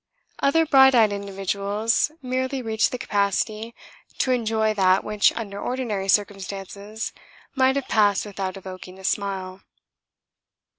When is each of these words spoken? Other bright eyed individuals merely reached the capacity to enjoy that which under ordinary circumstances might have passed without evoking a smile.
Other 0.39 0.65
bright 0.65 0.95
eyed 0.95 1.13
individuals 1.13 2.09
merely 2.23 2.63
reached 2.63 2.89
the 2.91 2.97
capacity 2.97 3.75
to 4.17 4.31
enjoy 4.31 4.73
that 4.73 5.03
which 5.03 5.31
under 5.33 5.61
ordinary 5.61 6.07
circumstances 6.07 7.13
might 7.55 7.75
have 7.75 7.85
passed 7.87 8.25
without 8.25 8.57
evoking 8.57 8.97
a 8.97 9.03
smile. 9.03 9.61